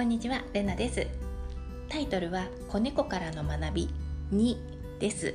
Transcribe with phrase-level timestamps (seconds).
[0.00, 1.06] こんにちはレナです。
[1.90, 3.90] タイトルは子猫からの学び
[4.32, 4.56] 2
[4.98, 5.34] です、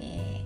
[0.00, 0.44] え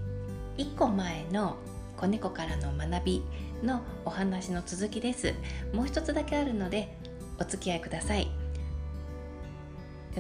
[0.57, 1.57] ー、1個前の
[1.97, 3.23] 子猫からの学び
[3.65, 5.35] のお話の続きです。
[5.73, 6.97] もう一つだけあるので
[7.41, 8.31] お付き合いください。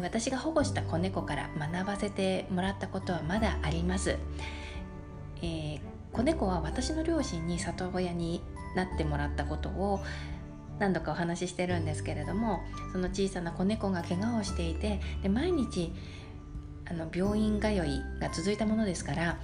[0.03, 4.17] 私が保護した子猫から学ばせてもらったことはまだあります、
[5.41, 5.81] えー、
[6.13, 8.43] 子猫は私の両親に里親に
[8.75, 10.01] なってもらったことを
[10.81, 15.93] 何度かお話ししてるんですけれどもその小さな子猫が怪我をしていてで毎日
[16.91, 17.77] あの病院通い
[18.21, 19.39] が続いたものですから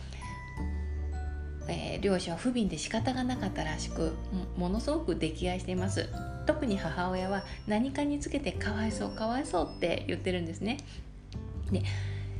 [1.69, 4.13] えー、両親は不憫で仕方がなかったらしく
[4.57, 6.09] ものすごく溺愛しています。
[6.47, 10.79] 特に母親は何かにつけてかわいそうかわいそうって言ってるんですね。
[11.73, 11.83] で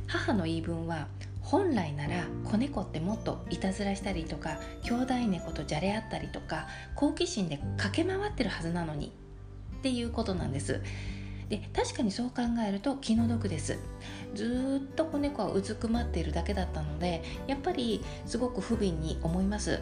[0.07, 1.07] 母の言い分は
[1.47, 9.13] 本来なら子猫ってもっといたずらしたりとか兄弟猫とじゃれ合ったりとか好奇心で駆け回ってるはずなのに
[9.77, 10.81] っていうことなんです。
[11.47, 13.79] で確かにそう考えると気の毒です。
[14.33, 19.79] ずっと子猫はうずくまっているだけだったのでやっぱりすごく不憫に思います。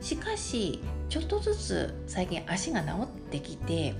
[0.00, 3.94] しかしちょっとずつ最近足が治ってきて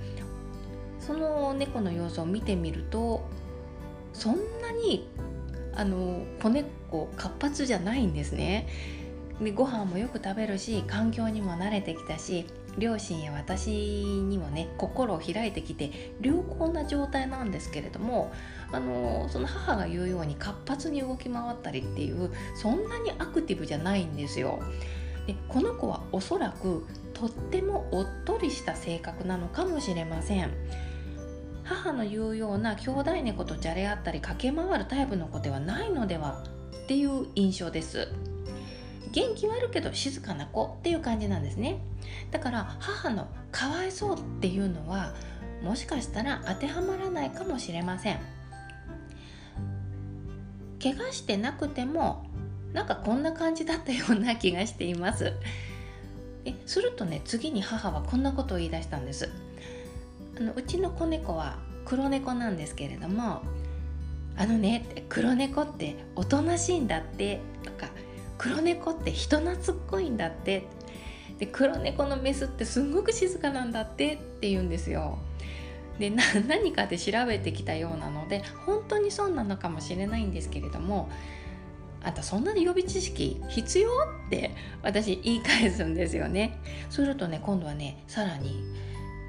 [0.99, 3.25] その猫の様子を見てみると
[4.11, 5.07] そんなに
[5.75, 8.67] あの子猫活発じゃないんですね
[9.41, 12.45] でご飯もよく食べるし環境にも慣れてきたし
[12.77, 18.31] 両親や私にもね心を開いてきて良好な状態なんですけれども
[18.71, 24.59] あのその母が言うように活発に動き回ったりっていうそんなにアクティブじゃないんですよ。
[25.27, 30.51] でこの子はおそらくとってもおっとりした性格なのかもしれません。
[31.63, 36.43] 母の言うような兄弟猫とじゃれ合ったり駆け回るタイプの子ではないのでは
[36.83, 38.09] っていう印象です。
[39.11, 41.79] 元気はあるけど静かな子っていう感じなんですね。
[42.31, 45.13] だから母のかわいそうっていうのは
[45.61, 48.19] もしかしたら当てはまらないかもしれません。
[50.81, 52.25] 怪我してなくても
[52.73, 55.33] なんかこんな感じだったような気がしています。
[56.45, 59.29] えするとね次に母はこんなことを言い出したんです。
[60.37, 63.41] あのうちの子猫は黒猫なんですけれども
[64.35, 67.87] あのね黒猫っておとなしいんだってとか
[68.37, 70.67] 黒猫って人懐っこいんだって
[71.39, 75.17] で黒猫のメスってすんごく静かなんだってって言うんですよ。
[75.99, 76.09] で
[76.47, 81.09] 何かで調べてきたようなので本当にそうなのかもしれないんですけれども
[82.03, 83.89] あんたそんな予備知識必要？
[84.27, 86.59] って私言い返すんですよね。
[86.89, 88.63] するとね今度はねさらに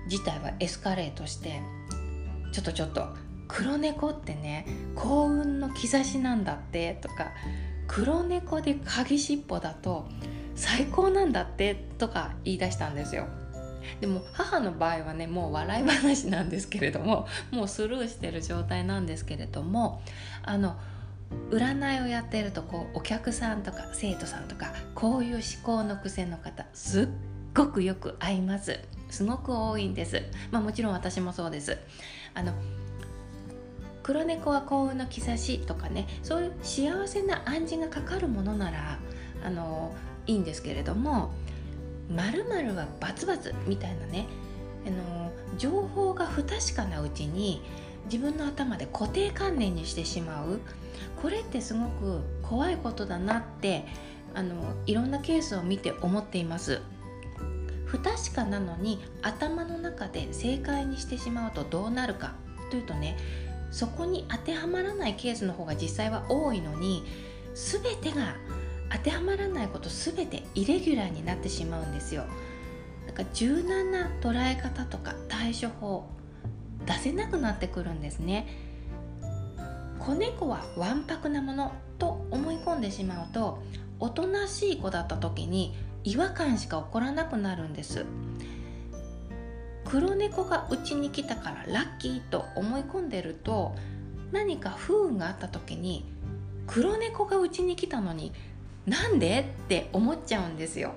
[0.09, 1.61] 事態はエスカレートして
[2.53, 3.09] ちょっとちょっと
[3.49, 7.33] 黒猫ってね幸運の兆しなんだってとか
[7.87, 10.07] 黒猫で鍵しっぽだと
[10.55, 13.27] 最高なんだってとか言い出したんですよ。
[14.01, 20.03] でも母の場合はねもう笑い話なんですけれどももうスルーしてる状態なんですけれども
[20.43, 20.77] あの
[21.51, 27.09] 占いをやってるとこうお客さんとか生徒さんとかこういう思考の癖の方すっ
[27.55, 28.79] ごくよく合います。
[29.11, 30.23] すごく多いんです。
[30.51, 31.79] まあもちろん私もそうです。
[32.35, 32.53] あの
[34.03, 38.99] 黒猫は幸運の兆しとかねそういう幸せな暗示がかかるものなら
[39.43, 39.95] あの
[40.27, 41.33] いいんですけれども
[42.11, 44.27] 〇〇はバツバツみたいなね
[44.87, 47.63] あの情報が不確かなうちに
[48.07, 50.61] 自分の頭で固定観念にしてしまう。
[51.23, 53.87] これってすごく怖いことだなって
[54.35, 54.55] あの
[54.85, 56.83] いろんなケースを見て思っています。
[57.85, 62.35] 不確かなのに頭の中で正解にしてしまうとどうなるか。
[62.71, 63.17] というとね
[63.71, 67.05] そこに当てはまらないケースの方が実際は多いのに
[67.55, 68.35] 全てが
[68.91, 72.25] 当てはまらないこと全てイレギュラーになってしまうんですよ。
[73.07, 76.09] だから柔軟な捉え方とか対処法
[76.87, 78.47] 出せなくなってくるんですね。
[79.99, 83.63] 子猫はわんぱくなものと思い込んでしまうと
[83.99, 85.75] おとなしい子だった時に
[86.05, 88.05] 違和感しか起こらなくなるんです。
[89.85, 93.75] 黒猫がうちに来たからラッキーと思い込んでると
[94.33, 96.05] 何か不運があった時に
[96.67, 98.33] 黒猫がうちに来たのに
[98.87, 100.95] なんでって思っちゃうんですよ。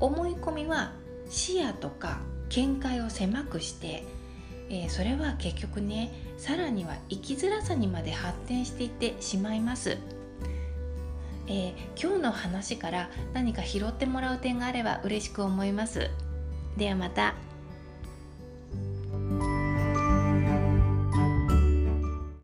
[0.00, 0.92] 思い込みは
[1.28, 2.20] 視野とか
[2.50, 4.04] 見解を狭くして、
[4.68, 9.96] えー、それは結局ねさらには生きづらさにまで発展していってしまいます、
[11.48, 16.10] えー、今日の話から何か拾ってもらう点があれば嬉しく思います
[16.76, 17.34] ではまた。